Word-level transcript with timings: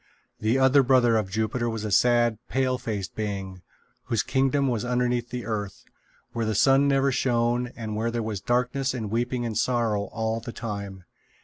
The 0.39 0.57
other 0.57 0.81
brother 0.81 1.15
of 1.15 1.29
Jupiter 1.29 1.69
was 1.69 1.85
a 1.85 1.91
sad 1.91 2.39
pale 2.49 2.79
faced 2.79 3.13
being, 3.13 3.61
whose 4.05 4.23
kingdom 4.23 4.67
was 4.67 4.83
underneath 4.83 5.29
the 5.29 5.45
earth, 5.45 5.83
where 6.33 6.43
the 6.43 6.55
sun 6.55 6.87
never 6.87 7.11
shone 7.11 7.67
and 7.75 7.95
where 7.95 8.09
there 8.09 8.23
was 8.23 8.41
darkness 8.41 8.95
and 8.95 9.11
weeping 9.11 9.45
and 9.45 9.55
sorrow 9.55 10.05
all 10.05 10.39
the 10.39 10.53
time. 10.53 11.03